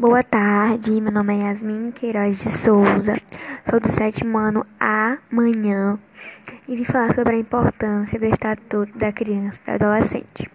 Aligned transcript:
Boa 0.00 0.22
tarde, 0.22 0.98
meu 0.98 1.12
nome 1.12 1.36
é 1.36 1.42
Yasmin 1.42 1.90
Queiroz 1.90 2.42
de 2.42 2.50
Souza, 2.50 3.20
sou 3.68 3.78
do 3.78 3.92
sétimo 3.92 4.38
ano 4.38 4.64
amanhã 4.80 5.98
e 6.66 6.74
vim 6.74 6.84
falar 6.84 7.14
sobre 7.14 7.36
a 7.36 7.38
importância 7.38 8.18
do 8.18 8.24
Estatuto 8.24 8.96
da 8.96 9.12
Criança 9.12 9.60
e 9.66 9.78
do 9.78 9.84
Adolescente. 9.84 10.50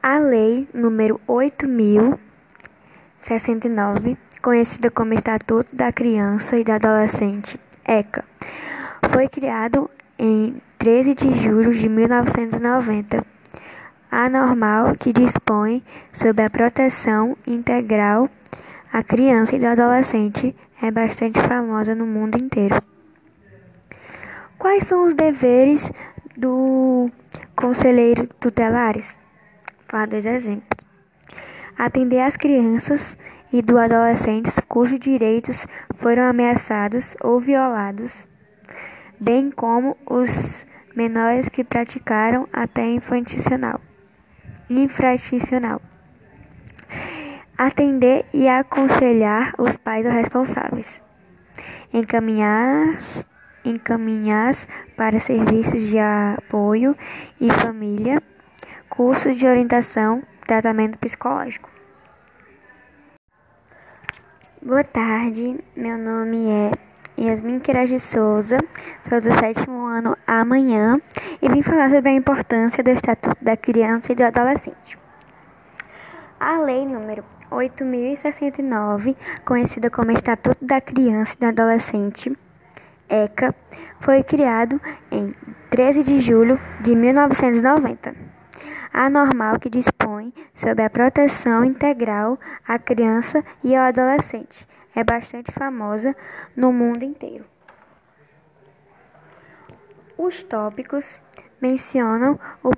A 0.00 0.20
Lei 0.20 0.68
número 0.72 1.20
8069, 1.26 4.16
conhecida 4.40 4.88
como 4.88 5.14
Estatuto 5.14 5.74
da 5.74 5.90
Criança 5.90 6.56
e 6.56 6.62
do 6.62 6.70
Adolescente, 6.70 7.58
ECA, 7.84 8.24
foi 9.10 9.28
criado 9.28 9.90
em 10.16 10.62
13 10.78 11.12
de 11.12 11.32
julho 11.42 11.74
de 11.74 11.88
1990 11.88 13.37
a 14.10 14.28
normal 14.28 14.94
que 14.98 15.12
dispõe 15.12 15.82
sobre 16.12 16.42
a 16.42 16.50
proteção 16.50 17.36
integral 17.46 18.30
à 18.92 19.02
criança 19.02 19.54
e 19.54 19.58
do 19.58 19.66
adolescente 19.66 20.56
é 20.82 20.90
bastante 20.90 21.40
famosa 21.40 21.94
no 21.94 22.06
mundo 22.06 22.38
inteiro. 22.38 22.82
Quais 24.58 24.84
são 24.84 25.04
os 25.04 25.14
deveres 25.14 25.92
do 26.36 27.10
conselheiro 27.54 28.26
tutelares? 28.40 29.18
Vou 29.90 30.00
dar 30.00 30.08
dois 30.08 30.24
exemplos. 30.24 30.78
Atender 31.78 32.20
às 32.20 32.36
crianças 32.36 33.16
e 33.52 33.60
do 33.62 33.78
adolescentes 33.78 34.54
cujos 34.68 34.98
direitos 34.98 35.66
foram 35.96 36.24
ameaçados 36.24 37.14
ou 37.22 37.38
violados, 37.38 38.26
bem 39.20 39.50
como 39.50 39.96
os 40.06 40.66
menores 40.96 41.48
que 41.48 41.62
praticaram 41.62 42.48
até 42.52 42.84
infanticional 42.90 43.80
infrastitucional. 44.70 45.80
Atender 47.56 48.24
e 48.32 48.48
aconselhar 48.48 49.54
os 49.58 49.76
pais 49.76 50.04
responsáveis. 50.04 51.02
Encaminhar, 51.92 52.98
encaminhar 53.64 54.54
para 54.96 55.18
serviços 55.18 55.82
de 55.88 55.98
apoio 55.98 56.96
e 57.40 57.50
família, 57.50 58.22
cursos 58.88 59.36
de 59.36 59.46
orientação, 59.46 60.22
tratamento 60.46 60.98
psicológico. 60.98 61.70
Boa 64.62 64.84
tarde, 64.84 65.58
meu 65.76 65.96
nome 65.96 66.48
é 66.48 66.87
Yasmin 67.18 67.58
Queiroz 67.58 67.90
de 67.90 67.98
Souza, 67.98 68.58
sou 69.08 69.20
do 69.20 69.32
sétimo 69.34 69.86
ano 69.86 70.16
amanhã 70.24 71.00
e 71.42 71.48
vim 71.48 71.62
falar 71.62 71.90
sobre 71.90 72.10
a 72.10 72.14
importância 72.14 72.82
do 72.82 72.90
Estatuto 72.90 73.36
da 73.44 73.56
Criança 73.56 74.12
e 74.12 74.14
do 74.14 74.22
Adolescente. 74.22 74.96
A 76.38 76.60
Lei 76.60 76.86
número 76.86 77.24
8069, 77.50 79.16
conhecida 79.44 79.90
como 79.90 80.12
Estatuto 80.12 80.64
da 80.64 80.80
Criança 80.80 81.34
e 81.34 81.40
do 81.40 81.46
Adolescente, 81.46 82.32
ECA, 83.08 83.52
foi 83.98 84.22
criado 84.22 84.80
em 85.10 85.34
13 85.70 86.04
de 86.04 86.20
julho 86.20 86.60
de 86.80 86.94
1990. 86.94 88.14
A 88.92 89.10
normal 89.10 89.58
que 89.58 89.68
dispõe 89.68 90.32
sobre 90.54 90.84
a 90.84 90.90
proteção 90.90 91.64
integral 91.64 92.38
à 92.66 92.78
criança 92.78 93.44
e 93.64 93.74
ao 93.74 93.84
adolescente 93.86 94.66
é 94.94 95.04
bastante 95.04 95.52
famosa 95.52 96.14
no 96.56 96.72
mundo 96.72 97.04
inteiro. 97.04 97.44
Os 100.16 100.42
tópicos 100.42 101.20
mencionam 101.60 102.38
o, 102.62 102.72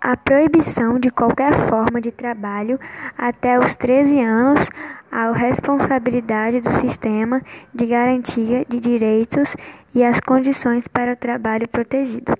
a 0.00 0.16
proibição 0.16 0.98
de 0.98 1.10
qualquer 1.10 1.54
forma 1.68 2.00
de 2.00 2.12
trabalho 2.12 2.78
até 3.16 3.58
os 3.58 3.74
13 3.74 4.20
anos, 4.20 4.68
a 5.10 5.32
responsabilidade 5.32 6.60
do 6.60 6.70
sistema 6.80 7.40
de 7.72 7.86
garantia 7.86 8.64
de 8.68 8.80
direitos 8.80 9.56
e 9.94 10.04
as 10.04 10.20
condições 10.20 10.86
para 10.88 11.12
o 11.12 11.16
trabalho 11.16 11.68
protegido. 11.68 12.34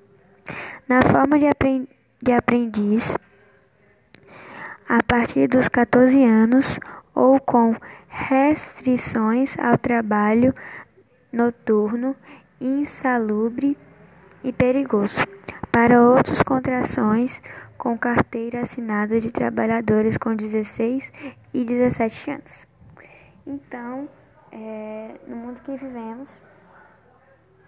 Na 0.87 1.01
forma 1.03 1.39
de, 1.39 1.47
aprend 1.47 1.89
de 2.23 2.33
aprendiz, 2.33 3.17
a 4.89 5.03
partir 5.03 5.49
dos 5.49 5.69
14 5.69 6.23
anos 6.23 6.79
ou 7.15 7.41
com 7.41 7.75
restrições 8.15 9.59
ao 9.59 9.77
trabalho 9.77 10.55
noturno, 11.33 12.15
insalubre 12.61 13.77
e 14.45 14.53
perigoso. 14.53 15.21
Para 15.73 16.01
outras 16.01 16.41
contrações, 16.41 17.43
com 17.77 17.99
carteira 17.99 18.61
assinada 18.61 19.21
de 19.21 19.33
trabalhadores 19.33 20.17
com 20.17 20.37
16 20.37 21.13
e 21.53 21.65
17 21.65 22.31
anos. 22.31 22.67
Então, 23.45 24.09
é, 24.53 25.17
no 25.27 25.35
mundo 25.35 25.61
que 25.63 25.73
vivemos, 25.73 26.29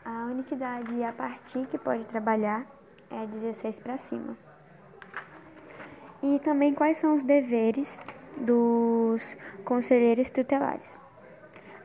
a 0.05 0.27
única 0.27 0.55
idade 0.55 1.03
a 1.03 1.13
partir 1.13 1.67
que 1.67 1.77
pode 1.77 2.05
trabalhar 2.05 2.65
é 3.11 3.27
16 3.27 3.81
para 3.81 3.99
cima. 3.99 4.37
E 6.23 6.39
também 6.39 6.73
quais 6.73 6.99
são 6.99 7.15
os 7.15 7.23
deveres 7.25 7.99
dos 8.37 9.37
conselheiros 9.65 10.31
tutelares. 10.31 11.01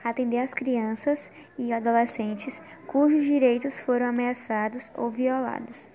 Atender 0.03 0.39
as 0.39 0.53
crianças 0.53 1.31
e 1.57 1.71
adolescentes 1.71 2.61
cujos 2.87 3.23
direitos 3.23 3.79
foram 3.79 4.07
ameaçados 4.07 4.91
ou 4.95 5.09
violados, 5.09 5.87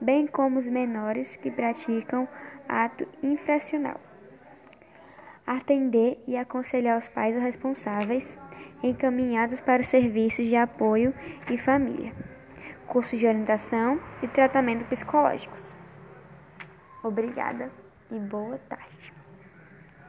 bem 0.00 0.26
como 0.26 0.58
os 0.58 0.66
menores 0.66 1.36
que 1.36 1.50
praticam 1.50 2.28
ato 2.68 3.06
infracional. 3.22 4.00
Atender 5.46 6.22
e 6.26 6.36
aconselhar 6.36 6.98
os 6.98 7.08
pais 7.08 7.36
responsáveis 7.36 8.38
encaminhados 8.82 9.60
para 9.60 9.82
serviços 9.82 10.46
de 10.46 10.56
apoio 10.56 11.12
e 11.50 11.58
família, 11.58 12.12
cursos 12.86 13.18
de 13.18 13.26
orientação 13.26 14.00
e 14.22 14.28
tratamento 14.28 14.84
psicológicos. 14.86 15.76
Obrigada 17.02 17.70
e 18.10 18.18
boa 18.18 18.58
tarde. 18.68 19.23